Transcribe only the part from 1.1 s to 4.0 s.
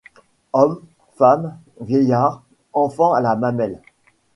femme, vieillard, enfant à la mamelle